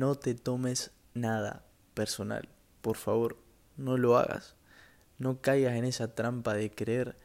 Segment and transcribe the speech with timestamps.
[0.00, 2.48] no te tomes nada personal.
[2.80, 3.36] Por favor,
[3.76, 4.56] no lo hagas.
[5.18, 7.18] No caigas en esa trampa de creer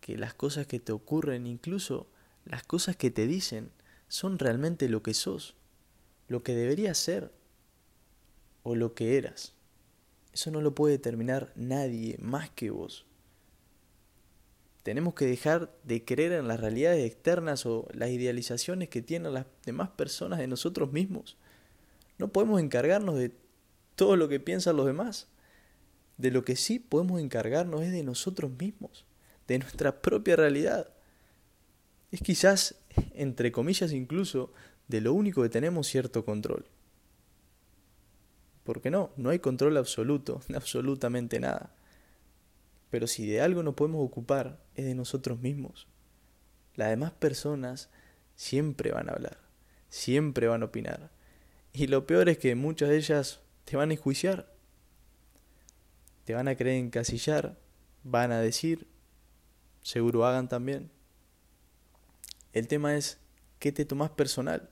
[0.00, 2.06] que las cosas que te ocurren, incluso
[2.44, 3.72] las cosas que te dicen,
[4.06, 5.56] son realmente lo que sos,
[6.28, 7.32] lo que deberías ser
[8.62, 9.54] o lo que eras.
[10.32, 13.04] Eso no lo puede determinar nadie más que vos.
[14.84, 19.46] Tenemos que dejar de creer en las realidades externas o las idealizaciones que tienen las
[19.64, 21.36] demás personas de nosotros mismos.
[22.18, 23.32] No podemos encargarnos de
[23.94, 25.28] todo lo que piensan los demás.
[26.16, 29.04] De lo que sí podemos encargarnos es de nosotros mismos,
[29.46, 30.90] de nuestra propia realidad.
[32.10, 32.76] Es quizás,
[33.14, 34.52] entre comillas incluso,
[34.88, 36.66] de lo único que tenemos cierto control.
[38.64, 41.74] Porque no, no hay control absoluto absolutamente nada.
[42.90, 45.86] Pero si de algo nos podemos ocupar es de nosotros mismos.
[46.74, 47.90] Las demás personas
[48.34, 49.38] siempre van a hablar,
[49.88, 51.10] siempre van a opinar.
[51.76, 54.50] Y lo peor es que muchas de ellas te van a enjuiciar,
[56.24, 57.58] te van a querer encasillar,
[58.02, 58.86] van a decir,
[59.82, 60.90] seguro hagan también.
[62.54, 63.18] El tema es,
[63.58, 64.70] ¿qué te tomas personal?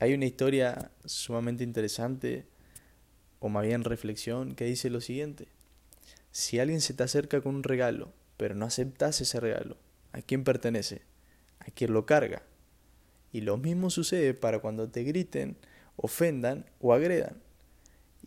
[0.00, 2.46] Hay una historia sumamente interesante
[3.40, 5.48] o más bien reflexión, que dice lo siguiente.
[6.30, 9.78] Si alguien se te acerca con un regalo, pero no aceptas ese regalo,
[10.12, 11.00] ¿a quién pertenece?
[11.60, 12.42] A quien lo carga.
[13.32, 15.56] Y lo mismo sucede para cuando te griten,
[15.96, 17.42] ofendan o agredan.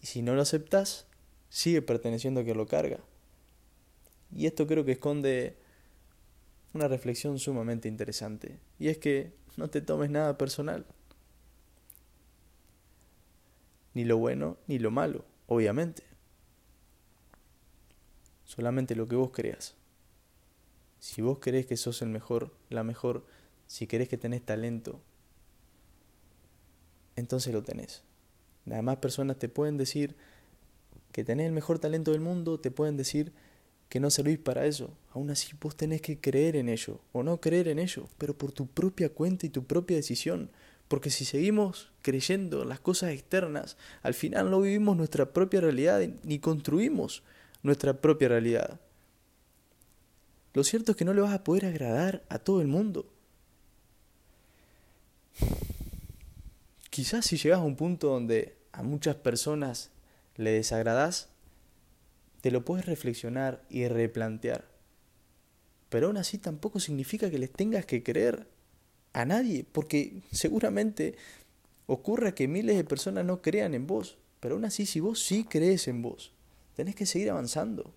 [0.01, 1.07] Y si no lo aceptas,
[1.49, 2.99] sigue perteneciendo a quien lo carga.
[4.35, 5.57] Y esto creo que esconde
[6.73, 8.59] una reflexión sumamente interesante.
[8.79, 10.85] Y es que no te tomes nada personal
[13.95, 16.03] ni lo bueno ni lo malo, obviamente.
[18.43, 19.75] Solamente lo que vos creas.
[20.99, 23.25] Si vos crees que sos el mejor, la mejor,
[23.67, 25.01] si querés que tenés talento,
[27.15, 28.03] entonces lo tenés.
[28.65, 30.15] Las demás personas te pueden decir
[31.11, 33.31] que tenés el mejor talento del mundo, te pueden decir
[33.89, 34.97] que no servís para eso.
[35.11, 38.51] Aún así vos tenés que creer en ello o no creer en ello, pero por
[38.51, 40.51] tu propia cuenta y tu propia decisión.
[40.87, 46.07] Porque si seguimos creyendo en las cosas externas, al final no vivimos nuestra propia realidad
[46.23, 47.23] ni construimos
[47.63, 48.79] nuestra propia realidad.
[50.53, 53.11] Lo cierto es que no le vas a poder agradar a todo el mundo.
[56.95, 59.89] Quizás si llegas a un punto donde a muchas personas
[60.37, 61.27] le desagradas,
[62.39, 64.63] te lo puedes reflexionar y replantear.
[65.89, 68.47] Pero aún así tampoco significa que les tengas que creer
[69.11, 71.17] a nadie, porque seguramente
[71.85, 75.43] ocurra que miles de personas no crean en vos, pero aún así si vos sí
[75.43, 76.31] crees en vos,
[76.77, 77.93] tenés que seguir avanzando.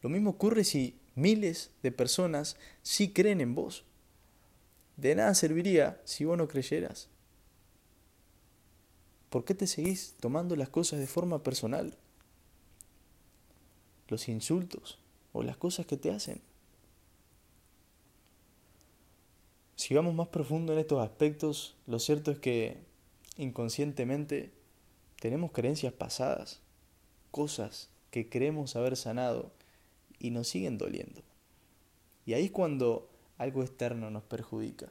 [0.00, 3.84] Lo mismo ocurre si miles de personas sí creen en vos.
[4.96, 7.10] De nada serviría si vos no creyeras.
[9.30, 11.94] ¿Por qué te seguís tomando las cosas de forma personal?
[14.08, 14.98] Los insultos
[15.32, 16.40] o las cosas que te hacen.
[19.76, 22.78] Si vamos más profundo en estos aspectos, lo cierto es que
[23.36, 24.52] inconscientemente
[25.20, 26.60] tenemos creencias pasadas,
[27.30, 29.52] cosas que creemos haber sanado
[30.18, 31.22] y nos siguen doliendo.
[32.26, 34.88] Y ahí es cuando algo externo nos perjudica.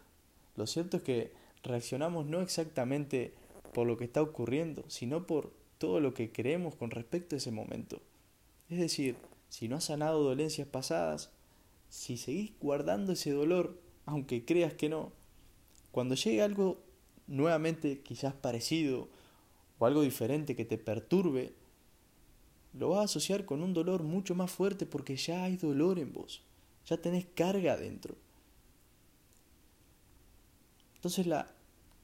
[0.55, 1.33] Lo cierto es que
[1.63, 3.33] reaccionamos no exactamente
[3.77, 7.51] por lo que está ocurriendo, sino por todo lo que creemos con respecto a ese
[7.51, 8.01] momento.
[8.69, 9.17] Es decir,
[9.49, 11.29] si no has sanado dolencias pasadas,
[11.87, 15.11] si seguís guardando ese dolor, aunque creas que no,
[15.91, 16.81] cuando llegue algo
[17.27, 19.09] nuevamente quizás parecido
[19.77, 21.53] o algo diferente que te perturbe,
[22.73, 26.13] lo vas a asociar con un dolor mucho más fuerte porque ya hay dolor en
[26.13, 26.41] vos,
[26.87, 28.15] ya tenés carga adentro.
[30.95, 31.53] Entonces la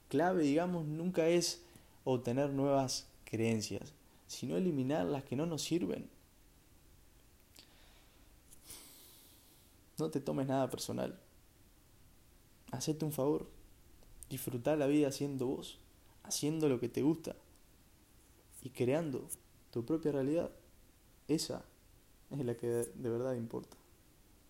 [0.08, 1.63] clave, digamos, nunca es
[2.04, 3.92] obtener nuevas creencias,
[4.26, 6.08] sino eliminar las que no nos sirven.
[9.98, 11.18] No te tomes nada personal.
[12.70, 13.48] Hacete un favor.
[14.28, 15.78] Disfrutar la vida haciendo vos,
[16.24, 17.36] haciendo lo que te gusta
[18.62, 19.28] y creando
[19.70, 20.50] tu propia realidad.
[21.28, 21.64] Esa
[22.30, 23.76] es la que de verdad importa.